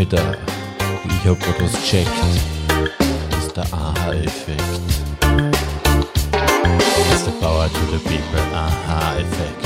Alter, 0.00 0.34
ich 1.04 1.28
hab 1.28 1.38
grad 1.40 1.60
was 1.60 1.72
gecheckt. 1.74 2.08
Das 3.30 3.46
ist 3.46 3.54
der 3.54 3.64
Aha-Effekt. 3.64 4.80
Das 5.20 7.16
ist 7.16 7.26
der 7.26 7.32
Power 7.32 7.68
to 7.70 7.80
the 7.92 7.98
People 7.98 8.40
Aha-Effekt. 8.54 9.62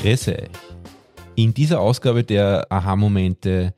Grüße 0.00 0.38
euch. 0.38 0.48
In 1.34 1.52
dieser 1.52 1.80
Ausgabe 1.80 2.24
der 2.24 2.66
Aha-Momente 2.70 3.74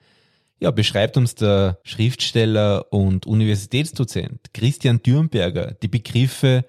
ja, 0.61 0.71
beschreibt 0.71 1.17
uns 1.17 1.35
der 1.35 1.81
Schriftsteller 1.83 2.93
und 2.93 3.27
Universitätsdozent 3.27 4.55
Christian 4.55 5.03
Dürnberger 5.03 5.73
die 5.83 5.89
Begriffe 5.89 6.65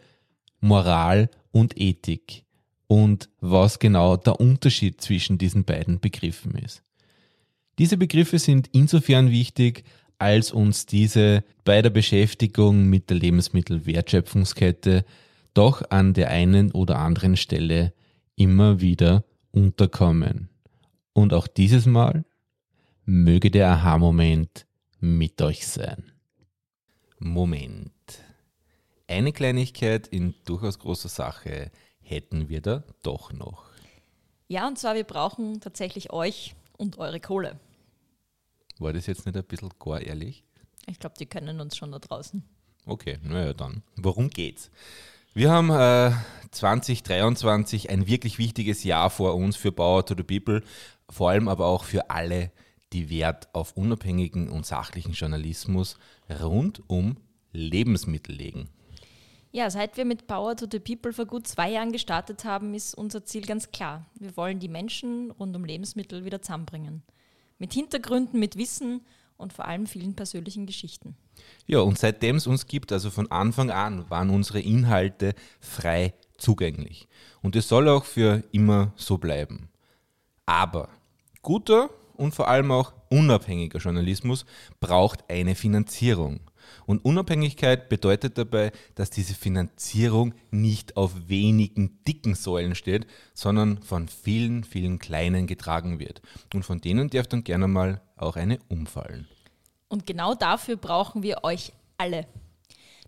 Moral 0.62 1.30
und 1.52 1.80
Ethik 1.80 2.44
und 2.92 3.30
was 3.40 3.80
genau 3.80 4.18
der 4.18 4.42
Unterschied 4.42 5.00
zwischen 5.00 5.38
diesen 5.38 5.64
beiden 5.64 6.02
Begriffen 6.02 6.56
ist. 6.56 6.84
Diese 7.80 7.96
Begriffe 7.96 8.38
sind 8.38 8.68
insofern 8.74 9.32
wichtig, 9.32 9.86
als 10.20 10.52
uns 10.52 10.88
diese 10.88 11.46
bei 11.64 11.82
der 11.82 11.90
Beschäftigung 11.90 12.90
mit 12.90 13.10
der 13.10 13.16
Lebensmittelwertschöpfungskette 13.16 15.06
doch 15.54 15.90
an 15.90 16.14
der 16.14 16.32
einen 16.32 16.74
oder 16.74 17.00
anderen 17.00 17.38
Stelle 17.38 17.94
immer 18.36 18.82
wieder 18.82 19.24
unterkommen. 19.52 20.50
Und 21.14 21.34
auch 21.34 21.48
dieses 21.48 21.86
Mal 21.86 22.26
möge 23.06 23.52
der 23.52 23.70
Aha-Moment 23.70 24.66
mit 25.00 25.42
euch 25.42 25.66
sein. 25.66 26.12
Moment. 27.20 27.94
Eine 29.08 29.32
Kleinigkeit 29.32 30.10
in 30.10 30.34
durchaus 30.44 30.78
großer 30.78 31.08
Sache 31.08 31.72
hätten 32.12 32.50
wir 32.50 32.62
da 32.62 32.84
doch 33.02 33.32
noch. 33.34 33.64
Ja, 34.48 34.68
und 34.68 34.78
zwar 34.78 34.96
wir 34.96 35.06
brauchen 35.06 35.62
tatsächlich 35.62 36.12
euch 36.12 36.56
und 36.78 36.98
eure 36.98 37.20
Kohle. 37.20 37.58
War 38.80 38.94
das 38.94 39.08
jetzt 39.08 39.26
nicht 39.26 39.38
ein 39.38 39.44
bisschen 39.46 39.70
gar 39.80 40.02
ehrlich? 40.02 40.44
Ich 40.88 41.00
glaube, 41.00 41.16
die 41.18 41.26
kennen 41.26 41.62
uns 41.62 41.78
schon 41.78 41.92
da 41.92 42.00
draußen. 42.00 42.44
Okay, 42.86 43.20
naja 43.24 43.54
dann. 43.54 43.84
Worum 43.96 44.30
geht's? 44.30 44.72
Wir 45.34 45.52
haben 45.52 45.70
äh, 45.70 46.12
2023 46.52 47.90
ein 47.90 48.08
wirklich 48.08 48.38
wichtiges 48.38 48.84
Jahr 48.84 49.10
vor 49.10 49.36
uns 49.36 49.56
für 49.56 49.72
Power 49.72 50.06
to 50.06 50.16
the 50.18 50.24
People, 50.24 50.62
vor 51.10 51.30
allem 51.30 51.48
aber 51.48 51.68
auch 51.68 51.86
für 51.86 52.10
alle, 52.10 52.52
die 52.92 53.10
Wert 53.10 53.48
auf 53.54 53.78
unabhängigen 53.78 54.50
und 54.50 54.66
sachlichen 54.66 55.14
Journalismus 55.14 55.98
rund 56.42 56.82
um 56.88 57.16
Lebensmittel 57.54 58.36
legen. 58.36 58.68
Ja, 59.54 59.70
seit 59.70 59.98
wir 59.98 60.06
mit 60.06 60.28
Power 60.28 60.56
to 60.56 60.66
the 60.72 60.80
People 60.80 61.12
vor 61.12 61.26
gut 61.26 61.46
zwei 61.46 61.72
Jahren 61.72 61.92
gestartet 61.92 62.46
haben, 62.46 62.74
ist 62.74 62.96
unser 62.96 63.26
Ziel 63.26 63.42
ganz 63.42 63.72
klar. 63.72 64.06
Wir 64.16 64.38
wollen 64.38 64.60
die 64.60 64.70
Menschen 64.70 65.30
rund 65.32 65.54
um 65.56 65.66
Lebensmittel 65.66 66.24
wieder 66.24 66.42
zusammenbringen. 66.42 67.04
Mit 67.60 67.74
Hintergründen, 67.74 68.40
mit 68.40 68.56
Wissen 68.56 69.02
und 69.36 69.52
vor 69.52 69.66
allem 69.66 69.88
vielen 69.88 70.16
persönlichen 70.16 70.68
Geschichten. 70.68 71.18
Ja, 71.68 71.80
und 71.80 72.00
seitdem 72.00 72.38
es 72.38 72.48
uns 72.48 72.66
gibt, 72.66 72.94
also 72.94 73.10
von 73.10 73.30
Anfang 73.30 73.72
an, 73.72 74.10
waren 74.10 74.30
unsere 74.30 74.62
Inhalte 74.62 75.34
frei 75.60 76.14
zugänglich. 76.38 77.10
Und 77.42 77.58
es 77.58 77.68
soll 77.68 77.90
auch 77.90 78.06
für 78.06 78.44
immer 78.54 78.94
so 78.96 79.18
bleiben. 79.18 79.70
Aber 80.46 80.88
guter 81.42 81.90
und 82.16 82.34
vor 82.34 82.48
allem 82.48 82.72
auch 82.72 82.94
unabhängiger 83.10 83.80
Journalismus 83.80 84.46
braucht 84.80 85.30
eine 85.30 85.56
Finanzierung. 85.56 86.40
Und 86.86 87.04
Unabhängigkeit 87.06 87.90
bedeutet 87.90 88.38
dabei, 88.38 88.72
dass 88.96 89.10
diese 89.10 89.34
Finanzierung 89.34 90.34
nicht 90.50 90.98
auf 90.98 91.28
wenigen 91.28 92.04
dicken 92.08 92.36
Säulen 92.36 92.76
steht, 92.76 93.08
sondern 93.34 93.82
von 93.82 94.08
vielen, 94.08 94.64
vielen 94.64 95.00
kleinen 95.00 95.48
getragen 95.48 96.00
wird. 96.00 96.22
Und 96.54 96.64
von 96.64 96.82
denen 96.82 97.10
darf 97.10 97.28
dann 97.28 97.44
gerne 97.44 97.68
mal 97.68 98.02
auch 98.16 98.36
eine 98.36 98.60
umfallen. 98.70 99.28
Und 99.90 100.06
genau 100.06 100.36
dafür 100.36 100.78
brauchen 100.78 101.24
wir 101.24 101.44
euch 101.44 101.74
alle. 101.98 102.26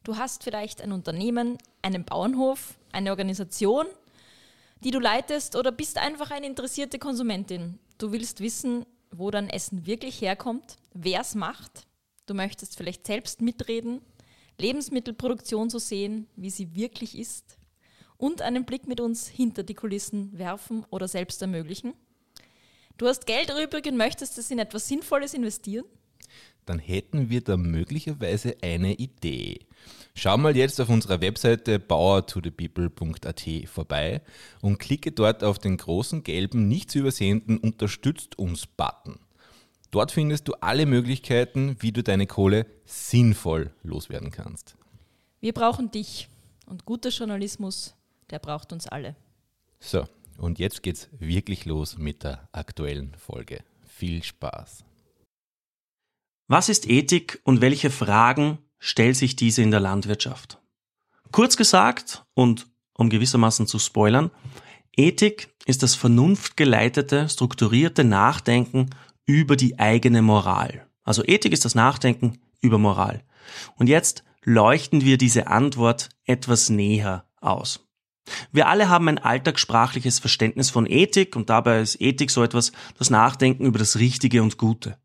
Du 0.03 0.18
hast 0.18 0.44
vielleicht 0.44 0.81
ein 0.81 0.92
Unternehmen, 0.92 1.58
einen 1.81 2.03
Bauernhof, 2.03 2.75
eine 2.92 3.12
Organisation, 3.12 3.86
die 4.84 4.92
du 4.92 5.00
leitest 5.00 5.56
oder 5.56 5.72
bist 5.72 5.97
einfach 5.97 6.31
eine 6.31 6.46
interessierte 6.46 7.00
Konsumentin. 7.00 7.80
Du 7.97 8.12
willst 8.12 8.42
wissen, 8.42 8.86
wo 9.12 9.31
dein 9.31 9.50
Essen 9.50 9.86
wirklich 9.86 10.19
herkommt, 10.22 10.78
wer 10.94 11.22
es 11.22 11.36
macht. 11.36 11.88
Du 12.25 12.34
möchtest 12.34 12.78
vielleicht 12.78 13.06
selbst 13.06 13.41
mitreden, 13.41 14.01
Lebensmittelproduktion 14.57 15.69
so 15.69 15.79
sehen, 15.79 16.28
wie 16.35 16.50
sie 16.50 16.75
wirklich 16.75 17.17
ist 17.17 17.57
und 18.17 18.41
einen 18.41 18.66
Blick 18.66 18.88
mit 18.88 19.01
uns 19.01 19.28
hinter 19.28 19.63
die 19.63 19.73
Kulissen 19.73 20.38
werfen 20.38 20.85
oder 20.89 21.07
selbst 21.07 21.41
ermöglichen. 21.41 21.94
Du 22.97 23.07
hast 23.07 23.25
Geld 23.25 23.51
übrig 23.62 23.85
und 23.88 23.97
möchtest 23.97 24.38
es 24.38 24.51
in 24.51 24.59
etwas 24.59 24.88
Sinnvolles 24.88 25.33
investieren? 25.33 25.85
Dann 26.66 26.79
hätten 26.79 27.29
wir 27.29 27.41
da 27.41 27.57
möglicherweise 27.57 28.56
eine 28.62 28.94
Idee. 28.94 29.59
Schau 30.16 30.38
mal 30.38 30.56
jetzt 30.56 30.79
auf 30.79 30.88
unserer 30.88 31.19
Webseite 31.19 31.79
powertothepeople.at 31.79 33.67
vorbei 33.67 34.22
und 34.62 34.79
klicke 34.79 35.12
dort 35.12 35.44
auf 35.44 35.59
den 35.59 35.75
großen 35.75 36.23
gelben, 36.23 36.69
nicht 36.69 36.91
zu 36.91 37.00
übersehenden 37.00 37.57
Unterstützt 37.57 38.38
uns 38.39 38.66
Button. 38.66 39.19
Dort 39.94 40.12
findest 40.12 40.48
du 40.48 40.54
alle 40.54 40.88
Möglichkeiten, 40.88 41.76
wie 41.80 41.92
du 41.92 42.02
deine 42.02 42.26
Kohle 42.26 42.66
sinnvoll 42.84 43.72
loswerden 43.84 44.31
kannst. 44.31 44.76
Wir 45.40 45.54
brauchen 45.54 45.92
dich 45.92 46.30
und 46.66 46.84
guter 46.86 47.09
Journalismus, 47.09 47.94
der 48.31 48.40
braucht 48.40 48.74
uns 48.74 48.88
alle. 48.88 49.16
So, 49.80 50.06
und 50.40 50.58
jetzt 50.58 50.81
geht's 50.81 51.09
wirklich 51.20 51.66
los 51.66 51.96
mit 52.00 52.24
der 52.24 52.50
aktuellen 52.54 53.14
Folge. 53.20 53.64
Viel 53.88 54.24
Spaß. 54.24 54.84
Was 56.48 56.70
ist 56.70 56.90
Ethik 56.90 57.40
und 57.44 57.62
welche 57.62 57.92
Fragen 57.92 58.58
stellt 58.80 59.16
sich 59.16 59.36
diese 59.36 59.62
in 59.62 59.70
der 59.70 59.80
Landwirtschaft? 59.80 60.58
Kurz 61.31 61.56
gesagt 61.56 62.25
und 62.34 62.66
um 62.96 63.12
gewissermaßen 63.12 63.68
zu 63.68 63.78
spoilern, 63.78 64.31
Ethik 64.96 65.54
ist 65.68 65.84
das 65.84 65.94
vernunftgeleitete, 65.94 67.30
strukturierte 67.30 68.04
Nachdenken 68.04 68.90
über 69.25 69.56
die 69.56 69.79
eigene 69.79 70.22
Moral. 70.22 70.88
Also 71.03 71.23
Ethik 71.25 71.53
ist 71.53 71.66
das 71.66 71.75
Nachdenken 71.75 72.39
über 72.61 72.78
Moral. 72.78 73.23
Und 73.75 73.88
jetzt 73.88 74.23
leuchten 74.44 75.01
wir 75.01 75.17
diese 75.17 75.47
Antwort 75.47 76.09
etwas 76.25 76.69
näher 76.69 77.25
aus. 77.39 77.88
Wir 78.51 78.67
alle 78.67 78.88
haben 78.88 79.09
ein 79.09 79.17
alltagssprachliches 79.17 80.19
Verständnis 80.19 80.69
von 80.69 80.85
Ethik 80.85 81.35
und 81.35 81.50
dabei 81.50 81.81
ist 81.81 82.00
Ethik 82.00 82.31
so 82.31 82.41
etwas 82.41 82.72
das 82.97 83.09
Nachdenken 83.09 83.66
über 83.66 83.79
das 83.79 84.00
Richtige 84.00 84.41
und 84.41 84.57
Gute. 84.57 84.97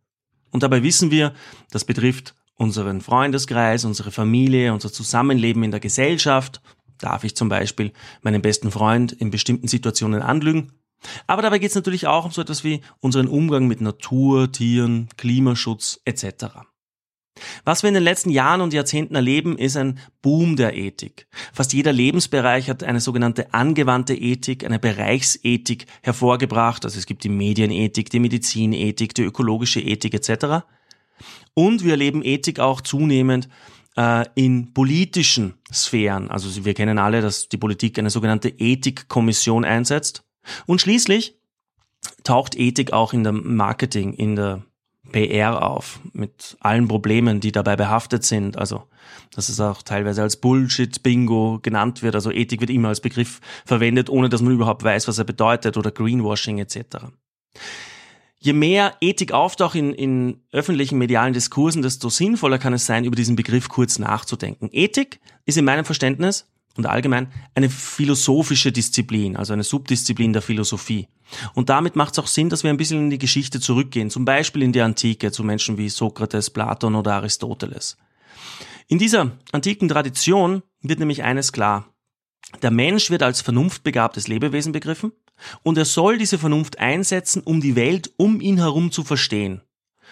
Und 0.51 0.63
dabei 0.63 0.83
wissen 0.83 1.11
wir, 1.11 1.35
das 1.71 1.85
betrifft 1.85 2.37
unseren 2.55 3.01
Freundeskreis, 3.01 3.85
unsere 3.85 4.11
Familie, 4.11 4.73
unser 4.73 4.93
Zusammenleben 4.93 5.63
in 5.63 5.71
der 5.71 5.81
Gesellschaft. 5.81 6.61
Darf 6.99 7.25
ich 7.25 7.37
zum 7.37 7.49
Beispiel 7.49 7.93
meinen 8.23 8.43
besten 8.43 8.71
Freund 8.71 9.13
in 9.13 9.31
bestimmten 9.31 9.69
Situationen 9.69 10.23
anlügen? 10.23 10.73
Aber 11.27 11.43
dabei 11.43 11.59
geht 11.59 11.71
es 11.71 11.77
natürlich 11.77 12.07
auch 12.07 12.25
um 12.25 12.31
so 12.31 12.41
etwas 12.41 12.65
wie 12.65 12.81
unseren 13.01 13.29
Umgang 13.29 13.67
mit 13.67 13.81
Natur, 13.81 14.51
Tieren, 14.51 15.09
Klimaschutz 15.17 16.01
etc. 16.05 16.47
Was 17.65 17.83
wir 17.83 17.89
in 17.89 17.95
den 17.95 18.03
letzten 18.03 18.31
Jahren 18.31 18.61
und 18.61 18.73
Jahrzehnten 18.73 19.15
erleben, 19.15 19.59
ist 19.59 19.77
ein 19.77 19.99
Boom 20.23 20.57
der 20.57 20.77
Ethik. 20.77 21.27
Fast 21.53 21.73
jeder 21.73 21.93
Lebensbereich 21.93 22.69
hat 22.69 22.83
eine 22.83 23.01
sogenannte 23.01 23.55
angewandte 23.55 24.15
Ethik, 24.15 24.65
eine 24.65 24.79
Bereichsethik 24.79 25.87
hervorgebracht. 26.03 26.85
Also 26.85 26.99
es 26.99 27.07
gibt 27.07 27.25
die 27.25 27.29
Medienethik, 27.29 28.11
die 28.11 28.21
Medizinethik, 28.21 29.15
die 29.15 29.23
ökologische 29.23 29.81
Ethik 29.81 30.15
etc. 30.15 30.65
Und 31.55 31.85
wir 31.85 31.93
erleben 31.93 32.25
Ethik 32.25 32.61
auch 32.61 32.81
zunehmend 32.81 33.49
äh, 33.97 34.25
in 34.35 34.73
politischen 34.73 35.55
Sphären. 35.73 36.31
Also 36.31 36.65
wir 36.65 36.75
kennen 36.75 36.99
alle, 36.99 37.21
dass 37.21 37.49
die 37.49 37.59
Politik 37.59 37.99
eine 37.99 38.11
sogenannte 38.11 38.49
Ethikkommission 38.49 39.65
einsetzt. 39.65 40.25
Und 40.67 40.81
schließlich 40.81 41.37
taucht 42.25 42.57
Ethik 42.57 42.93
auch 42.93 43.13
in 43.13 43.25
der 43.25 43.33
Marketing, 43.33 44.13
in 44.13 44.37
der 44.37 44.63
PR 45.13 45.63
auf, 45.63 46.01
mit 46.13 46.57
allen 46.61 46.87
Problemen, 46.87 47.41
die 47.41 47.53
dabei 47.53 47.77
behaftet 47.77 48.25
sind. 48.25 48.59
Also, 48.59 48.85
dass 49.35 49.49
es 49.49 49.61
auch 49.61 49.83
teilweise 49.83 50.23
als 50.23 50.37
Bullshit-Bingo 50.37 51.61
genannt 51.63 52.03
wird. 52.03 52.15
Also 52.15 52.31
Ethik 52.31 52.61
wird 52.61 52.71
immer 52.71 52.89
als 52.89 53.01
Begriff 53.01 53.41
verwendet, 53.65 54.11
ohne 54.11 54.29
dass 54.29 54.43
man 54.43 54.53
überhaupt 54.53 54.85
weiß, 54.85 55.09
was 55.09 55.19
er 55.19 55.25
bedeutet 55.25 55.77
oder 55.77 55.91
Greenwashing 55.91 56.59
etc. 56.59 56.79
Je 58.41 58.53
mehr 58.53 58.95
Ethik 59.01 59.33
auftaucht 59.33 59.75
in, 59.75 59.93
in 59.95 60.41
öffentlichen 60.53 60.99
medialen 60.99 61.33
Diskursen, 61.33 61.83
desto 61.83 62.09
sinnvoller 62.09 62.59
kann 62.59 62.73
es 62.73 62.87
sein, 62.87 63.05
über 63.05 63.17
diesen 63.17 63.37
Begriff 63.37 63.69
kurz 63.69 63.99
nachzudenken. 63.99 64.69
Ethik 64.73 65.21
ist 65.45 65.59
in 65.59 65.65
meinem 65.65 65.85
Verständnis 65.85 66.47
und 66.79 66.87
allgemein 66.87 67.31
eine 67.55 67.69
philosophische 67.69 68.73
Disziplin, 68.73 69.37
also 69.37 69.53
eine 69.53 69.65
Subdisziplin 69.65 70.33
der 70.33 70.43
Philosophie. 70.43 71.09
Und 71.55 71.69
damit 71.69 71.97
macht 71.97 72.13
es 72.13 72.21
auch 72.21 72.29
Sinn, 72.29 72.49
dass 72.49 72.63
wir 72.63 72.71
ein 72.71 72.77
bisschen 72.77 73.01
in 73.01 73.11
die 73.11 73.19
Geschichte 73.19 73.61
zurückgehen, 73.61 74.11
zum 74.11 74.25
Beispiel 74.25 74.63
in 74.63 74.73
die 74.73 74.81
Antike 74.81 75.33
zu 75.33 75.43
Menschen 75.43 75.77
wie 75.77 75.89
Sokrates, 75.89 76.51
Platon 76.51 76.95
oder 76.95 77.15
Aristoteles. 77.15 77.99
In 78.87 78.99
dieser 78.99 79.33
antiken 79.53 79.89
Tradition 79.89 80.63
wird 80.81 81.01
nämlich 81.01 81.25
eines 81.25 81.53
klar. 81.53 81.93
Der 82.63 82.71
Mensch 82.71 83.11
wird 83.11 83.23
als 83.23 83.43
vernunftbegabtes 83.43 84.29
Lebewesen 84.29 84.73
begriffen 84.73 85.13
und 85.65 85.77
er 85.77 85.85
soll 85.85 86.17
diese 86.17 86.39
Vernunft 86.39 86.79
einsetzen, 86.79 87.43
um 87.43 87.61
die 87.61 87.77
Welt 87.77 88.13
um 88.17 88.41
ihn 88.41 88.57
herum 88.57 88.93
zu 88.93 89.03
verstehen. 89.05 89.63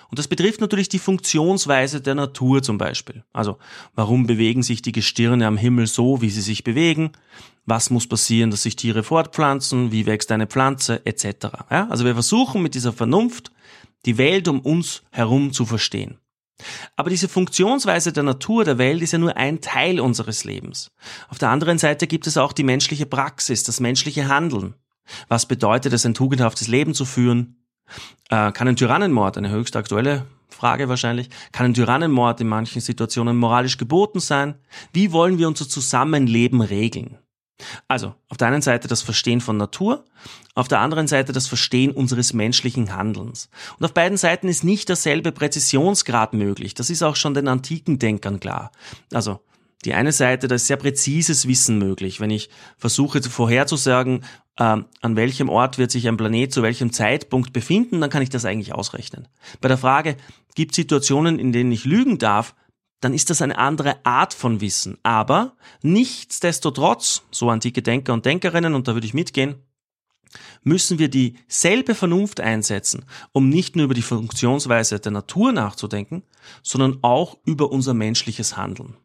Und 0.08 0.18
das 0.18 0.28
betrifft 0.28 0.60
natürlich 0.60 0.88
die 0.88 0.98
Funktionsweise 0.98 2.00
der 2.00 2.14
Natur 2.14 2.62
zum 2.62 2.78
Beispiel. 2.78 3.24
Also 3.32 3.58
warum 3.94 4.26
bewegen 4.26 4.62
sich 4.62 4.82
die 4.82 4.92
Gestirne 4.92 5.46
am 5.46 5.56
Himmel 5.56 5.86
so, 5.86 6.22
wie 6.22 6.30
sie 6.30 6.42
sich 6.42 6.64
bewegen? 6.64 7.12
Was 7.64 7.90
muss 7.90 8.06
passieren, 8.06 8.50
dass 8.50 8.62
sich 8.62 8.76
Tiere 8.76 9.02
fortpflanzen? 9.02 9.90
Wie 9.90 10.06
wächst 10.06 10.30
eine 10.30 10.46
Pflanze? 10.46 11.04
Etc. 11.04 11.26
Ja, 11.70 11.88
also 11.88 12.04
wir 12.04 12.14
versuchen 12.14 12.62
mit 12.62 12.74
dieser 12.74 12.92
Vernunft 12.92 13.50
die 14.04 14.18
Welt 14.18 14.46
um 14.46 14.60
uns 14.60 15.02
herum 15.10 15.52
zu 15.52 15.66
verstehen. 15.66 16.18
Aber 16.94 17.10
diese 17.10 17.28
Funktionsweise 17.28 18.12
der 18.12 18.22
Natur, 18.22 18.64
der 18.64 18.78
Welt 18.78 19.02
ist 19.02 19.12
ja 19.12 19.18
nur 19.18 19.36
ein 19.36 19.60
Teil 19.60 20.00
unseres 20.00 20.44
Lebens. 20.44 20.90
Auf 21.28 21.38
der 21.38 21.50
anderen 21.50 21.78
Seite 21.78 22.06
gibt 22.06 22.26
es 22.26 22.38
auch 22.38 22.52
die 22.52 22.62
menschliche 22.62 23.04
Praxis, 23.06 23.62
das 23.64 23.80
menschliche 23.80 24.28
Handeln. 24.28 24.74
Was 25.28 25.46
bedeutet 25.46 25.92
es, 25.92 26.06
ein 26.06 26.14
tugendhaftes 26.14 26.68
Leben 26.68 26.94
zu 26.94 27.04
führen? 27.04 27.65
Äh, 28.30 28.52
kann 28.52 28.68
ein 28.68 28.76
Tyrannenmord, 28.76 29.38
eine 29.38 29.50
höchst 29.50 29.76
aktuelle 29.76 30.26
Frage 30.48 30.88
wahrscheinlich, 30.88 31.28
kann 31.52 31.66
ein 31.66 31.74
Tyrannenmord 31.74 32.40
in 32.40 32.48
manchen 32.48 32.80
Situationen 32.80 33.36
moralisch 33.36 33.76
geboten 33.76 34.20
sein? 34.20 34.54
Wie 34.92 35.12
wollen 35.12 35.38
wir 35.38 35.48
unser 35.48 35.68
Zusammenleben 35.68 36.60
regeln? 36.60 37.18
Also, 37.88 38.14
auf 38.28 38.36
der 38.36 38.48
einen 38.48 38.62
Seite 38.62 38.86
das 38.86 39.02
Verstehen 39.02 39.40
von 39.40 39.56
Natur, 39.56 40.04
auf 40.54 40.68
der 40.68 40.80
anderen 40.80 41.06
Seite 41.06 41.32
das 41.32 41.46
Verstehen 41.46 41.90
unseres 41.90 42.32
menschlichen 42.32 42.94
Handelns. 42.94 43.48
Und 43.78 43.84
auf 43.84 43.94
beiden 43.94 44.18
Seiten 44.18 44.48
ist 44.48 44.62
nicht 44.62 44.88
derselbe 44.88 45.32
Präzisionsgrad 45.32 46.34
möglich. 46.34 46.74
Das 46.74 46.90
ist 46.90 47.02
auch 47.02 47.16
schon 47.16 47.34
den 47.34 47.48
antiken 47.48 47.98
Denkern 47.98 48.40
klar. 48.40 48.72
Also, 49.12 49.40
die 49.86 49.94
eine 49.94 50.12
Seite, 50.12 50.48
da 50.48 50.56
ist 50.56 50.66
sehr 50.66 50.76
präzises 50.76 51.48
Wissen 51.48 51.78
möglich. 51.78 52.20
Wenn 52.20 52.30
ich 52.30 52.50
versuche 52.76 53.22
vorherzusagen, 53.22 54.24
äh, 54.56 54.62
an 55.00 55.16
welchem 55.16 55.48
Ort 55.48 55.78
wird 55.78 55.90
sich 55.90 56.08
ein 56.08 56.16
Planet 56.16 56.52
zu 56.52 56.62
welchem 56.62 56.92
Zeitpunkt 56.92 57.52
befinden, 57.52 58.00
dann 58.00 58.10
kann 58.10 58.22
ich 58.22 58.30
das 58.30 58.44
eigentlich 58.44 58.74
ausrechnen. 58.74 59.28
Bei 59.60 59.68
der 59.68 59.78
Frage, 59.78 60.16
gibt 60.54 60.72
es 60.72 60.76
Situationen, 60.76 61.38
in 61.38 61.52
denen 61.52 61.72
ich 61.72 61.84
lügen 61.84 62.18
darf, 62.18 62.54
dann 63.00 63.14
ist 63.14 63.30
das 63.30 63.42
eine 63.42 63.58
andere 63.58 64.04
Art 64.04 64.34
von 64.34 64.60
Wissen. 64.60 64.98
Aber 65.02 65.56
nichtsdestotrotz, 65.82 67.22
so 67.30 67.50
antike 67.50 67.82
Denker 67.82 68.12
und 68.12 68.24
Denkerinnen, 68.24 68.74
und 68.74 68.88
da 68.88 68.94
würde 68.94 69.06
ich 69.06 69.14
mitgehen, 69.14 69.56
müssen 70.62 70.98
wir 70.98 71.08
dieselbe 71.08 71.94
Vernunft 71.94 72.40
einsetzen, 72.40 73.04
um 73.32 73.48
nicht 73.48 73.76
nur 73.76 73.84
über 73.84 73.94
die 73.94 74.02
Funktionsweise 74.02 74.98
der 74.98 75.12
Natur 75.12 75.52
nachzudenken, 75.52 76.22
sondern 76.62 76.98
auch 77.02 77.38
über 77.44 77.70
unser 77.70 77.94
menschliches 77.94 78.56
Handeln. 78.56 78.96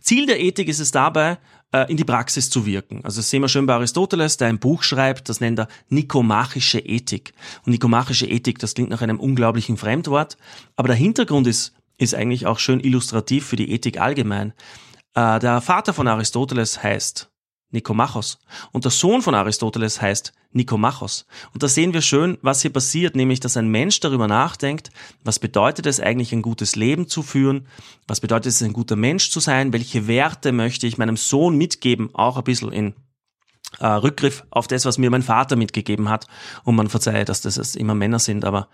Ziel 0.00 0.26
der 0.26 0.40
Ethik 0.40 0.68
ist 0.68 0.80
es 0.80 0.90
dabei, 0.90 1.38
äh, 1.72 1.90
in 1.90 1.96
die 1.96 2.04
Praxis 2.04 2.50
zu 2.50 2.66
wirken. 2.66 3.00
Also 3.04 3.20
das 3.20 3.30
sehen 3.30 3.42
wir 3.42 3.48
schön 3.48 3.66
bei 3.66 3.74
Aristoteles, 3.74 4.36
der 4.36 4.48
ein 4.48 4.58
Buch 4.58 4.82
schreibt, 4.82 5.28
das 5.28 5.40
nennt 5.40 5.58
er 5.58 5.68
nikomachische 5.88 6.78
Ethik. 6.78 7.32
Und 7.64 7.72
nikomachische 7.72 8.26
Ethik, 8.26 8.58
das 8.58 8.74
klingt 8.74 8.90
nach 8.90 9.02
einem 9.02 9.20
unglaublichen 9.20 9.76
Fremdwort, 9.76 10.36
aber 10.76 10.88
der 10.88 10.96
Hintergrund 10.96 11.46
ist, 11.46 11.72
ist 11.98 12.14
eigentlich 12.14 12.46
auch 12.46 12.58
schön 12.58 12.80
illustrativ 12.80 13.46
für 13.46 13.56
die 13.56 13.70
Ethik 13.72 14.00
allgemein. 14.00 14.52
Äh, 15.14 15.38
der 15.38 15.60
Vater 15.60 15.92
von 15.92 16.08
Aristoteles 16.08 16.82
heißt 16.82 17.30
Nikomachos 17.76 18.38
und 18.72 18.84
der 18.84 18.90
Sohn 18.90 19.22
von 19.22 19.34
Aristoteles 19.34 20.00
heißt 20.00 20.32
Nikomachos. 20.52 21.26
Und 21.52 21.62
da 21.62 21.68
sehen 21.68 21.92
wir 21.92 22.02
schön, 22.02 22.38
was 22.42 22.62
hier 22.62 22.72
passiert, 22.72 23.14
nämlich 23.14 23.40
dass 23.40 23.56
ein 23.56 23.68
Mensch 23.68 24.00
darüber 24.00 24.26
nachdenkt, 24.26 24.90
was 25.22 25.38
bedeutet 25.38 25.86
es 25.86 26.00
eigentlich 26.00 26.32
ein 26.32 26.42
gutes 26.42 26.74
Leben 26.74 27.06
zu 27.06 27.22
führen, 27.22 27.68
was 28.08 28.20
bedeutet 28.20 28.46
es 28.52 28.62
ein 28.62 28.72
guter 28.72 28.96
Mensch 28.96 29.30
zu 29.30 29.40
sein, 29.40 29.72
welche 29.72 30.08
Werte 30.08 30.52
möchte 30.52 30.86
ich 30.86 30.98
meinem 30.98 31.16
Sohn 31.16 31.56
mitgeben, 31.56 32.14
auch 32.14 32.36
ein 32.36 32.44
bisschen 32.44 32.72
in 32.72 32.94
äh, 33.78 33.86
Rückgriff 33.86 34.44
auf 34.50 34.66
das, 34.66 34.84
was 34.84 34.98
mir 34.98 35.10
mein 35.10 35.22
Vater 35.22 35.56
mitgegeben 35.56 36.08
hat. 36.08 36.26
Und 36.64 36.74
man 36.76 36.88
verzeiht, 36.88 37.28
dass 37.28 37.42
das 37.42 37.74
immer 37.76 37.94
Männer 37.94 38.18
sind, 38.18 38.44
aber 38.44 38.68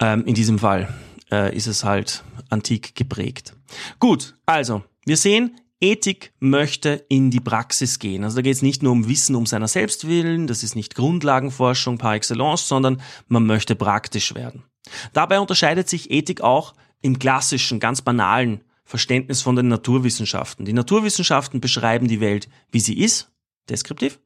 ähm, 0.00 0.24
in 0.26 0.34
diesem 0.34 0.58
Fall 0.58 0.92
äh, 1.30 1.56
ist 1.56 1.66
es 1.66 1.84
halt 1.84 2.22
antik 2.50 2.94
geprägt. 2.94 3.54
Gut, 3.98 4.34
also, 4.46 4.82
wir 5.06 5.16
sehen, 5.16 5.58
Ethik 5.80 6.32
möchte 6.40 7.06
in 7.08 7.30
die 7.30 7.40
Praxis 7.40 7.98
gehen. 7.98 8.22
Also 8.22 8.36
da 8.36 8.42
geht 8.42 8.54
es 8.54 8.62
nicht 8.62 8.82
nur 8.82 8.92
um 8.92 9.08
Wissen 9.08 9.34
um 9.34 9.46
seiner 9.46 9.68
selbst 9.68 10.06
willen, 10.06 10.46
das 10.46 10.62
ist 10.62 10.76
nicht 10.76 10.94
Grundlagenforschung 10.94 11.96
par 11.96 12.14
excellence, 12.14 12.68
sondern 12.68 13.00
man 13.28 13.46
möchte 13.46 13.74
praktisch 13.74 14.34
werden. 14.34 14.64
Dabei 15.12 15.40
unterscheidet 15.40 15.88
sich 15.88 16.10
Ethik 16.10 16.42
auch 16.42 16.74
im 17.00 17.18
klassischen, 17.18 17.80
ganz 17.80 18.02
banalen 18.02 18.62
Verständnis 18.84 19.40
von 19.40 19.56
den 19.56 19.68
Naturwissenschaften. 19.68 20.66
Die 20.66 20.72
Naturwissenschaften 20.72 21.60
beschreiben 21.60 22.08
die 22.08 22.20
Welt, 22.20 22.48
wie 22.72 22.80
sie 22.80 22.98
ist, 22.98 23.30
deskriptiv, 23.68 24.18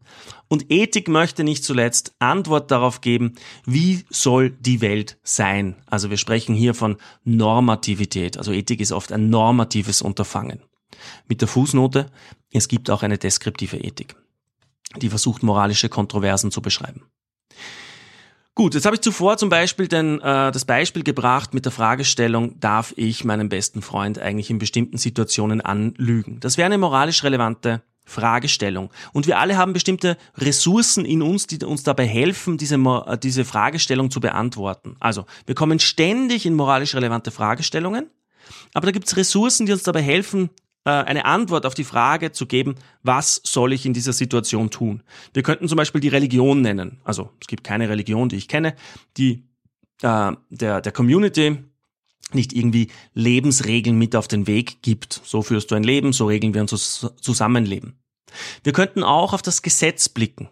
und 0.48 0.70
Ethik 0.70 1.06
möchte 1.08 1.44
nicht 1.44 1.64
zuletzt 1.64 2.14
Antwort 2.18 2.70
darauf 2.70 3.00
geben, 3.00 3.34
wie 3.66 4.04
soll 4.10 4.50
die 4.50 4.80
Welt 4.80 5.18
sein. 5.22 5.76
Also 5.86 6.10
wir 6.10 6.16
sprechen 6.16 6.54
hier 6.54 6.74
von 6.74 6.96
Normativität. 7.24 8.38
Also 8.38 8.52
Ethik 8.52 8.80
ist 8.80 8.92
oft 8.92 9.12
ein 9.12 9.28
normatives 9.28 10.02
Unterfangen. 10.02 10.60
Mit 11.28 11.40
der 11.40 11.48
Fußnote, 11.48 12.10
es 12.52 12.68
gibt 12.68 12.90
auch 12.90 13.02
eine 13.02 13.18
deskriptive 13.18 13.78
Ethik, 13.78 14.16
die 15.00 15.08
versucht, 15.08 15.42
moralische 15.42 15.88
Kontroversen 15.88 16.50
zu 16.50 16.62
beschreiben. 16.62 17.02
Gut, 18.56 18.74
jetzt 18.74 18.86
habe 18.86 18.94
ich 18.94 19.02
zuvor 19.02 19.36
zum 19.36 19.48
Beispiel 19.48 19.88
den, 19.88 20.20
äh, 20.20 20.52
das 20.52 20.64
Beispiel 20.64 21.02
gebracht 21.02 21.54
mit 21.54 21.64
der 21.64 21.72
Fragestellung, 21.72 22.60
darf 22.60 22.94
ich 22.96 23.24
meinen 23.24 23.48
besten 23.48 23.82
Freund 23.82 24.20
eigentlich 24.20 24.48
in 24.48 24.58
bestimmten 24.58 24.96
Situationen 24.96 25.60
anlügen? 25.60 26.38
Das 26.38 26.56
wäre 26.56 26.66
eine 26.66 26.78
moralisch 26.78 27.24
relevante 27.24 27.82
Fragestellung. 28.04 28.90
Und 29.12 29.26
wir 29.26 29.38
alle 29.38 29.56
haben 29.56 29.72
bestimmte 29.72 30.16
Ressourcen 30.36 31.04
in 31.04 31.20
uns, 31.20 31.48
die 31.48 31.64
uns 31.64 31.82
dabei 31.82 32.06
helfen, 32.06 32.56
diese, 32.56 32.76
äh, 32.76 33.18
diese 33.18 33.44
Fragestellung 33.44 34.12
zu 34.12 34.20
beantworten. 34.20 34.94
Also, 35.00 35.26
wir 35.46 35.56
kommen 35.56 35.80
ständig 35.80 36.46
in 36.46 36.54
moralisch 36.54 36.94
relevante 36.94 37.32
Fragestellungen, 37.32 38.08
aber 38.72 38.86
da 38.86 38.92
gibt 38.92 39.08
es 39.08 39.16
Ressourcen, 39.16 39.66
die 39.66 39.72
uns 39.72 39.82
dabei 39.82 40.02
helfen, 40.02 40.50
eine 40.90 41.24
Antwort 41.24 41.66
auf 41.66 41.74
die 41.74 41.84
Frage 41.84 42.32
zu 42.32 42.46
geben, 42.46 42.74
was 43.02 43.40
soll 43.44 43.72
ich 43.72 43.86
in 43.86 43.94
dieser 43.94 44.12
Situation 44.12 44.70
tun? 44.70 45.02
Wir 45.32 45.42
könnten 45.42 45.68
zum 45.68 45.76
Beispiel 45.76 46.00
die 46.00 46.08
Religion 46.08 46.60
nennen. 46.60 47.00
Also 47.04 47.30
es 47.40 47.46
gibt 47.46 47.64
keine 47.64 47.88
Religion, 47.88 48.28
die 48.28 48.36
ich 48.36 48.48
kenne, 48.48 48.74
die 49.16 49.44
äh, 50.02 50.32
der, 50.50 50.80
der 50.80 50.92
Community 50.92 51.58
nicht 52.32 52.52
irgendwie 52.52 52.90
Lebensregeln 53.14 53.96
mit 53.96 54.16
auf 54.16 54.28
den 54.28 54.46
Weg 54.46 54.82
gibt. 54.82 55.20
So 55.24 55.42
führst 55.42 55.70
du 55.70 55.74
ein 55.74 55.84
Leben, 55.84 56.12
so 56.12 56.26
regeln 56.26 56.54
wir 56.54 56.60
unser 56.60 56.76
Zusammenleben. 56.76 57.98
Wir 58.62 58.72
könnten 58.72 59.02
auch 59.02 59.32
auf 59.32 59.42
das 59.42 59.62
Gesetz 59.62 60.08
blicken. 60.08 60.48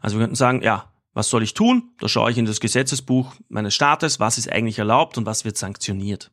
Also 0.00 0.16
wir 0.16 0.24
könnten 0.24 0.36
sagen, 0.36 0.62
ja, 0.62 0.92
was 1.14 1.28
soll 1.28 1.42
ich 1.42 1.54
tun? 1.54 1.92
Da 1.98 2.08
schaue 2.08 2.30
ich 2.30 2.38
in 2.38 2.46
das 2.46 2.60
Gesetzesbuch 2.60 3.34
meines 3.48 3.74
Staates, 3.74 4.20
was 4.20 4.38
ist 4.38 4.50
eigentlich 4.50 4.78
erlaubt 4.78 5.18
und 5.18 5.26
was 5.26 5.44
wird 5.44 5.56
sanktioniert. 5.56 6.30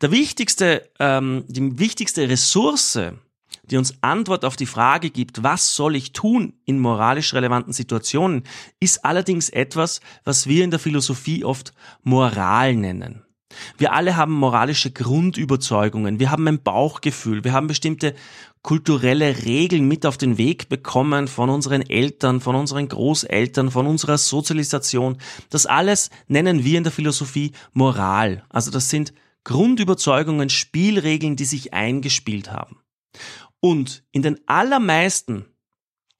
Der 0.00 0.10
wichtigste, 0.10 0.88
ähm, 0.98 1.44
die 1.48 1.78
wichtigste 1.78 2.28
Ressource, 2.28 2.98
die 3.70 3.76
uns 3.76 3.94
Antwort 4.00 4.44
auf 4.44 4.56
die 4.56 4.66
Frage 4.66 5.10
gibt, 5.10 5.42
was 5.42 5.74
soll 5.74 5.96
ich 5.96 6.12
tun 6.12 6.54
in 6.64 6.78
moralisch 6.78 7.34
relevanten 7.34 7.72
Situationen, 7.72 8.44
ist 8.80 9.04
allerdings 9.04 9.48
etwas, 9.48 10.00
was 10.24 10.46
wir 10.46 10.64
in 10.64 10.70
der 10.70 10.80
Philosophie 10.80 11.44
oft 11.44 11.72
Moral 12.02 12.76
nennen. 12.76 13.22
Wir 13.78 13.94
alle 13.94 14.16
haben 14.16 14.32
moralische 14.32 14.90
Grundüberzeugungen, 14.90 16.20
wir 16.20 16.30
haben 16.30 16.46
ein 16.46 16.62
Bauchgefühl, 16.62 17.42
wir 17.42 17.52
haben 17.52 17.68
bestimmte 17.68 18.14
kulturelle 18.62 19.44
Regeln 19.44 19.86
mit 19.86 20.04
auf 20.04 20.18
den 20.18 20.38
Weg 20.38 20.68
bekommen 20.68 21.28
von 21.28 21.48
unseren 21.48 21.82
Eltern, 21.82 22.40
von 22.40 22.56
unseren 22.56 22.88
Großeltern, 22.88 23.70
von 23.70 23.86
unserer 23.86 24.18
Sozialisation. 24.18 25.18
Das 25.50 25.66
alles 25.66 26.10
nennen 26.26 26.64
wir 26.64 26.76
in 26.76 26.84
der 26.84 26.92
Philosophie 26.92 27.52
Moral. 27.72 28.44
Also 28.50 28.70
das 28.70 28.90
sind 28.90 29.12
Grundüberzeugungen, 29.46 30.50
Spielregeln, 30.50 31.36
die 31.36 31.44
sich 31.44 31.72
eingespielt 31.72 32.50
haben. 32.50 32.80
Und 33.60 34.02
in 34.10 34.22
den 34.22 34.40
allermeisten 34.46 35.46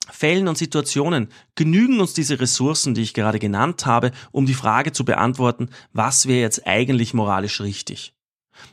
Fällen 0.09 0.47
und 0.47 0.56
Situationen 0.56 1.28
genügen 1.56 1.99
uns 1.99 2.14
diese 2.14 2.38
Ressourcen, 2.38 2.95
die 2.95 3.02
ich 3.02 3.14
gerade 3.14 3.40
genannt 3.40 3.85
habe, 3.85 4.12
um 4.30 4.47
die 4.47 4.54
Frage 4.54 4.92
zu 4.92 5.04
beantworten, 5.04 5.71
was 5.92 6.26
wäre 6.28 6.40
jetzt 6.40 6.68
eigentlich 6.68 7.14
moralisch 7.14 7.61
richtig. 7.61 8.15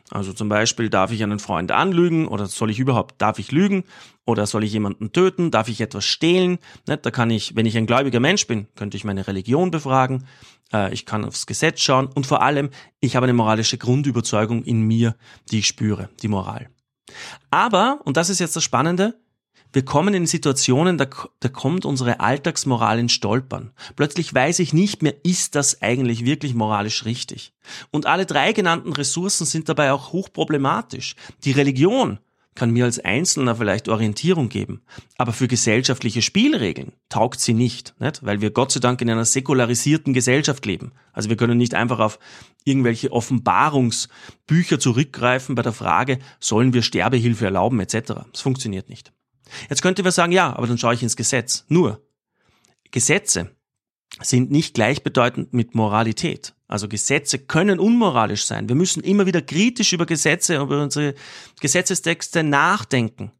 Also 0.09 0.33
zum 0.33 0.49
Beispiel, 0.49 0.89
darf 0.89 1.11
ich 1.11 1.23
einen 1.23 1.39
Freund 1.39 1.71
anlügen 1.71 2.27
oder 2.27 2.45
soll 2.45 2.69
ich 2.69 2.79
überhaupt, 2.79 3.21
darf 3.21 3.39
ich 3.39 3.51
lügen 3.51 3.83
oder 4.25 4.45
soll 4.45 4.63
ich 4.63 4.73
jemanden 4.73 5.11
töten, 5.11 5.51
darf 5.51 5.69
ich 5.69 5.81
etwas 5.81 6.05
stehlen? 6.05 6.59
Da 6.85 6.97
kann 6.97 7.29
ich, 7.29 7.55
wenn 7.55 7.65
ich 7.65 7.77
ein 7.77 7.85
gläubiger 7.85 8.19
Mensch 8.19 8.47
bin, 8.47 8.67
könnte 8.75 8.97
ich 8.97 9.03
meine 9.03 9.27
Religion 9.27 9.71
befragen, 9.71 10.25
äh, 10.71 10.93
ich 10.93 11.05
kann 11.05 11.25
aufs 11.25 11.45
Gesetz 11.45 11.81
schauen 11.81 12.07
und 12.07 12.25
vor 12.25 12.41
allem, 12.41 12.69
ich 12.99 13.15
habe 13.15 13.25
eine 13.25 13.33
moralische 13.33 13.77
Grundüberzeugung 13.77 14.63
in 14.63 14.81
mir, 14.81 15.15
die 15.51 15.59
ich 15.59 15.67
spüre, 15.67 16.09
die 16.21 16.27
Moral. 16.27 16.69
Aber, 17.51 17.99
und 18.05 18.17
das 18.17 18.29
ist 18.29 18.39
jetzt 18.39 18.55
das 18.55 18.63
Spannende, 18.63 19.15
wir 19.73 19.83
kommen 19.83 20.13
in 20.13 20.27
Situationen, 20.27 20.97
da, 20.97 21.07
da 21.39 21.49
kommt 21.49 21.83
unsere 21.83 22.19
Alltagsmoral 22.19 22.99
in 22.99 23.09
Stolpern. 23.09 23.71
Plötzlich 23.95 24.33
weiß 24.33 24.59
ich 24.59 24.71
nicht 24.71 25.01
mehr, 25.01 25.15
ist 25.23 25.55
das 25.55 25.81
eigentlich 25.81 26.25
wirklich 26.25 26.53
moralisch 26.53 27.05
richtig? 27.05 27.53
Und 27.91 28.05
alle 28.05 28.27
drei 28.27 28.53
genannten 28.53 28.93
Ressourcen 28.93 29.45
sind 29.45 29.67
dabei 29.67 29.91
auch 29.91 30.13
hochproblematisch. 30.13 31.15
Die 31.43 31.51
Religion 31.51 32.19
kann 32.55 32.69
mir 32.69 32.85
als 32.85 32.99
Einzelner 32.99 33.55
vielleicht 33.55 33.89
Orientierung 33.89 34.49
geben, 34.49 34.83
aber 35.17 35.33
für 35.33 35.47
gesellschaftliche 35.47 36.21
Spielregeln 36.21 36.93
taugt 37.09 37.39
sie 37.39 37.55
nicht, 37.55 37.95
nicht, 37.99 38.23
weil 38.23 38.41
wir 38.41 38.51
Gott 38.51 38.71
sei 38.71 38.79
Dank 38.79 39.01
in 39.01 39.09
einer 39.09 39.25
säkularisierten 39.25 40.13
Gesellschaft 40.13 40.65
leben. 40.65 40.91
Also 41.13 41.29
wir 41.29 41.37
können 41.37 41.57
nicht 41.57 41.73
einfach 41.73 41.99
auf 41.99 42.19
irgendwelche 42.63 43.11
Offenbarungsbücher 43.11 44.79
zurückgreifen 44.79 45.55
bei 45.55 45.63
der 45.63 45.73
Frage, 45.73 46.19
sollen 46.39 46.73
wir 46.73 46.83
Sterbehilfe 46.83 47.45
erlauben 47.45 47.79
etc. 47.79 48.13
Das 48.31 48.41
funktioniert 48.41 48.87
nicht. 48.89 49.11
Jetzt 49.69 49.81
könnte 49.81 50.03
wir 50.03 50.11
sagen, 50.11 50.31
ja, 50.31 50.55
aber 50.55 50.67
dann 50.67 50.77
schaue 50.77 50.93
ich 50.93 51.03
ins 51.03 51.15
Gesetz. 51.15 51.65
Nur, 51.67 52.01
Gesetze 52.91 53.51
sind 54.21 54.51
nicht 54.51 54.75
gleichbedeutend 54.75 55.53
mit 55.53 55.75
Moralität. 55.75 56.53
Also 56.67 56.87
Gesetze 56.87 57.39
können 57.39 57.79
unmoralisch 57.79 58.45
sein. 58.45 58.67
Wir 58.67 58.75
müssen 58.75 59.03
immer 59.03 59.25
wieder 59.25 59.41
kritisch 59.41 59.93
über 59.93 60.05
Gesetze, 60.05 60.57
über 60.57 60.81
unsere 60.81 61.15
Gesetzestexte 61.59 62.43
nachdenken. 62.43 63.31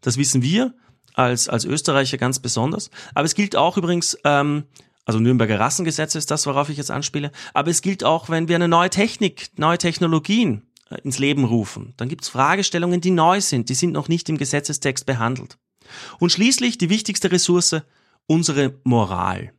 Das 0.00 0.16
wissen 0.16 0.42
wir 0.42 0.74
als, 1.14 1.48
als 1.48 1.64
Österreicher 1.64 2.18
ganz 2.18 2.38
besonders. 2.38 2.90
Aber 3.14 3.24
es 3.24 3.34
gilt 3.34 3.56
auch 3.56 3.76
übrigens, 3.76 4.16
ähm, 4.24 4.64
also 5.04 5.18
Nürnberger 5.18 5.58
Rassengesetz 5.58 6.14
ist 6.14 6.30
das, 6.30 6.46
worauf 6.46 6.68
ich 6.68 6.76
jetzt 6.76 6.90
anspiele. 6.90 7.32
Aber 7.54 7.70
es 7.70 7.82
gilt 7.82 8.04
auch, 8.04 8.28
wenn 8.28 8.48
wir 8.48 8.56
eine 8.56 8.68
neue 8.68 8.90
Technik, 8.90 9.50
neue 9.56 9.78
Technologien 9.78 10.62
ins 10.94 11.18
Leben 11.18 11.44
rufen. 11.44 11.94
Dann 11.96 12.08
gibt 12.08 12.22
es 12.22 12.28
Fragestellungen, 12.28 13.00
die 13.00 13.10
neu 13.10 13.40
sind, 13.40 13.68
die 13.68 13.74
sind 13.74 13.92
noch 13.92 14.08
nicht 14.08 14.28
im 14.28 14.38
Gesetzestext 14.38 15.06
behandelt. 15.06 15.58
Und 16.18 16.32
schließlich 16.32 16.78
die 16.78 16.90
wichtigste 16.90 17.30
Ressource, 17.30 17.76
unsere 18.26 18.74
Moral. 18.84 19.52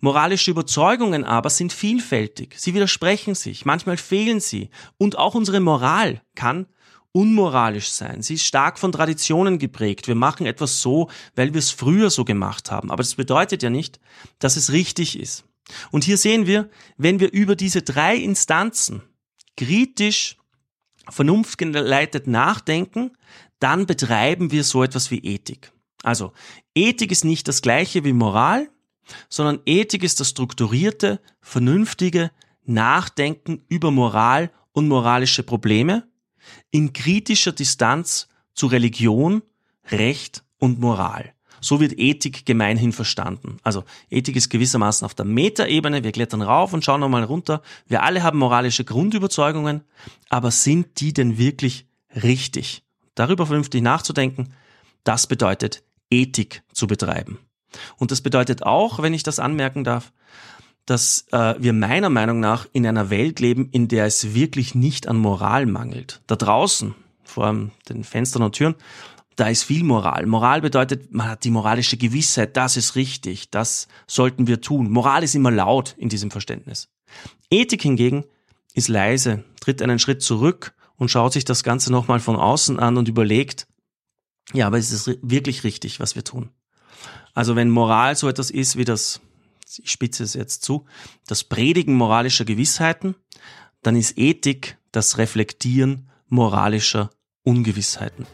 Moralische 0.00 0.50
Überzeugungen 0.50 1.24
aber 1.24 1.50
sind 1.50 1.72
vielfältig, 1.72 2.54
sie 2.56 2.74
widersprechen 2.74 3.34
sich, 3.34 3.66
manchmal 3.66 3.98
fehlen 3.98 4.40
sie 4.40 4.70
und 4.96 5.18
auch 5.18 5.34
unsere 5.34 5.60
Moral 5.60 6.22
kann 6.34 6.66
unmoralisch 7.12 7.88
sein. 7.88 8.20
Sie 8.20 8.34
ist 8.34 8.44
stark 8.44 8.78
von 8.78 8.92
Traditionen 8.92 9.58
geprägt. 9.58 10.06
Wir 10.06 10.14
machen 10.14 10.44
etwas 10.44 10.82
so, 10.82 11.08
weil 11.34 11.54
wir 11.54 11.60
es 11.60 11.70
früher 11.70 12.10
so 12.10 12.26
gemacht 12.26 12.70
haben. 12.70 12.90
Aber 12.90 13.02
das 13.02 13.14
bedeutet 13.14 13.62
ja 13.62 13.70
nicht, 13.70 13.98
dass 14.38 14.56
es 14.56 14.70
richtig 14.70 15.18
ist. 15.18 15.44
Und 15.90 16.04
hier 16.04 16.18
sehen 16.18 16.46
wir, 16.46 16.68
wenn 16.98 17.18
wir 17.18 17.32
über 17.32 17.56
diese 17.56 17.80
drei 17.80 18.16
Instanzen 18.16 19.02
kritisch, 19.56 20.36
vernunftgeleitet 21.08 22.26
nachdenken, 22.26 23.12
dann 23.58 23.86
betreiben 23.86 24.50
wir 24.50 24.64
so 24.64 24.82
etwas 24.82 25.10
wie 25.10 25.18
Ethik. 25.18 25.72
Also, 26.02 26.32
Ethik 26.74 27.10
ist 27.10 27.24
nicht 27.24 27.48
das 27.48 27.62
gleiche 27.62 28.04
wie 28.04 28.12
Moral, 28.12 28.68
sondern 29.28 29.60
Ethik 29.66 30.02
ist 30.02 30.20
das 30.20 30.30
strukturierte, 30.30 31.20
vernünftige 31.40 32.30
Nachdenken 32.64 33.64
über 33.68 33.90
Moral 33.90 34.50
und 34.72 34.88
moralische 34.88 35.42
Probleme 35.42 36.08
in 36.70 36.92
kritischer 36.92 37.52
Distanz 37.52 38.28
zu 38.54 38.66
Religion, 38.66 39.42
Recht 39.90 40.44
und 40.58 40.80
Moral. 40.80 41.35
So 41.60 41.80
wird 41.80 41.98
Ethik 41.98 42.46
gemeinhin 42.46 42.92
verstanden. 42.92 43.58
Also 43.62 43.84
Ethik 44.10 44.36
ist 44.36 44.50
gewissermaßen 44.50 45.04
auf 45.04 45.14
der 45.14 45.24
Metaebene, 45.24 46.04
wir 46.04 46.12
klettern 46.12 46.42
rauf 46.42 46.72
und 46.72 46.84
schauen 46.84 47.00
nochmal 47.00 47.24
runter. 47.24 47.62
Wir 47.86 48.02
alle 48.02 48.22
haben 48.22 48.38
moralische 48.38 48.84
Grundüberzeugungen, 48.84 49.82
aber 50.28 50.50
sind 50.50 51.00
die 51.00 51.12
denn 51.12 51.38
wirklich 51.38 51.86
richtig? 52.22 52.82
Darüber 53.14 53.46
vernünftig 53.46 53.82
nachzudenken, 53.82 54.52
das 55.04 55.26
bedeutet 55.26 55.82
Ethik 56.10 56.62
zu 56.72 56.86
betreiben. 56.86 57.38
Und 57.96 58.10
das 58.10 58.20
bedeutet 58.20 58.62
auch, 58.62 59.02
wenn 59.02 59.14
ich 59.14 59.22
das 59.22 59.38
anmerken 59.38 59.84
darf, 59.84 60.12
dass 60.86 61.26
äh, 61.32 61.54
wir 61.58 61.72
meiner 61.72 62.10
Meinung 62.10 62.40
nach 62.40 62.66
in 62.72 62.86
einer 62.86 63.10
Welt 63.10 63.40
leben, 63.40 63.68
in 63.72 63.88
der 63.88 64.06
es 64.06 64.34
wirklich 64.34 64.74
nicht 64.74 65.08
an 65.08 65.16
Moral 65.16 65.66
mangelt. 65.66 66.22
Da 66.26 66.36
draußen, 66.36 66.94
vor 67.24 67.70
den 67.88 68.04
Fenstern 68.04 68.42
und 68.42 68.54
Türen, 68.54 68.76
da 69.36 69.48
ist 69.48 69.64
viel 69.64 69.84
Moral. 69.84 70.26
Moral 70.26 70.62
bedeutet, 70.62 71.12
man 71.12 71.28
hat 71.28 71.44
die 71.44 71.50
moralische 71.50 71.98
Gewissheit, 71.98 72.56
das 72.56 72.76
ist 72.76 72.96
richtig, 72.96 73.50
das 73.50 73.86
sollten 74.06 74.46
wir 74.46 74.62
tun. 74.62 74.90
Moral 74.90 75.22
ist 75.22 75.34
immer 75.34 75.50
laut 75.50 75.94
in 75.98 76.08
diesem 76.08 76.30
Verständnis. 76.30 76.88
Ethik 77.50 77.82
hingegen 77.82 78.24
ist 78.74 78.88
leise, 78.88 79.44
tritt 79.60 79.82
einen 79.82 79.98
Schritt 79.98 80.22
zurück 80.22 80.74
und 80.96 81.10
schaut 81.10 81.34
sich 81.34 81.44
das 81.44 81.62
Ganze 81.62 81.92
nochmal 81.92 82.18
von 82.18 82.36
außen 82.36 82.78
an 82.78 82.96
und 82.96 83.08
überlegt, 83.08 83.66
ja, 84.54 84.66
aber 84.66 84.78
ist 84.78 84.90
es 84.90 85.06
wirklich 85.22 85.64
richtig, 85.64 86.00
was 86.00 86.14
wir 86.14 86.24
tun? 86.24 86.50
Also 87.34 87.56
wenn 87.56 87.68
Moral 87.68 88.16
so 88.16 88.28
etwas 88.28 88.50
ist 88.50 88.76
wie 88.76 88.84
das, 88.84 89.20
ich 89.76 89.90
spitze 89.90 90.22
es 90.22 90.32
jetzt 90.32 90.64
zu, 90.64 90.86
das 91.26 91.44
Predigen 91.44 91.94
moralischer 91.94 92.46
Gewissheiten, 92.46 93.14
dann 93.82 93.96
ist 93.96 94.16
Ethik 94.16 94.78
das 94.92 95.18
Reflektieren 95.18 96.08
moralischer 96.28 97.10
Ungewissheiten. 97.42 98.26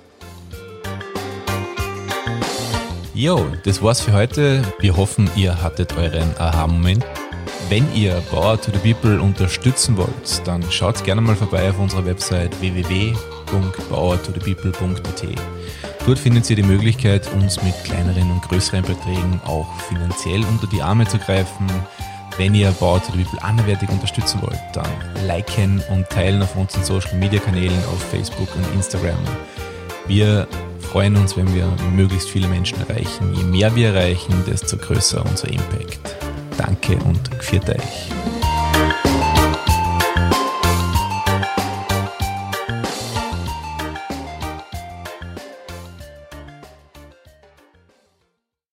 Jo, 3.14 3.46
das 3.64 3.82
war's 3.82 4.00
für 4.00 4.14
heute. 4.14 4.62
Wir 4.80 4.96
hoffen, 4.96 5.30
ihr 5.36 5.62
hattet 5.62 5.94
euren 5.98 6.34
Aha-Moment. 6.38 7.04
Wenn 7.68 7.86
ihr 7.94 8.14
Power 8.30 8.58
to 8.58 8.72
the 8.72 8.78
People 8.78 9.20
unterstützen 9.20 9.98
wollt, 9.98 10.40
dann 10.46 10.62
schaut 10.70 11.04
gerne 11.04 11.20
mal 11.20 11.36
vorbei 11.36 11.68
auf 11.68 11.78
unserer 11.78 12.06
Website 12.06 12.58
www.powertothepeople.at. 12.62 15.24
Dort 16.06 16.18
findet 16.18 16.48
ihr 16.48 16.56
die 16.56 16.62
Möglichkeit, 16.62 17.30
uns 17.34 17.62
mit 17.62 17.74
kleineren 17.84 18.30
und 18.30 18.40
größeren 18.48 18.82
Beträgen 18.82 19.42
auch 19.44 19.68
finanziell 19.82 20.42
unter 20.46 20.66
die 20.68 20.80
Arme 20.80 21.06
zu 21.06 21.18
greifen. 21.18 21.66
Wenn 22.38 22.54
ihr 22.54 22.72
Power 22.72 23.02
to 23.02 23.12
the 23.12 23.24
People 23.24 23.42
anderweitig 23.42 23.90
unterstützen 23.90 24.40
wollt, 24.40 24.58
dann 24.72 24.88
liken 25.26 25.82
und 25.90 26.08
teilen 26.08 26.40
auf 26.40 26.56
unseren 26.56 26.82
Social 26.82 27.14
Media 27.16 27.40
Kanälen 27.40 27.84
auf 27.92 28.02
Facebook 28.10 28.48
und 28.56 28.64
Instagram. 28.74 29.18
Wir 30.06 30.48
freuen 30.92 31.16
uns, 31.16 31.38
wenn 31.38 31.54
wir 31.54 31.66
möglichst 31.96 32.28
viele 32.28 32.48
Menschen 32.48 32.78
erreichen. 32.86 33.32
Je 33.32 33.44
mehr 33.44 33.74
wir 33.74 33.94
erreichen, 33.94 34.34
desto 34.46 34.76
größer 34.76 35.24
unser 35.24 35.48
Impact. 35.48 36.16
Danke 36.58 36.98
und 37.04 37.30
gviert 37.38 37.66
euch. 37.70 38.31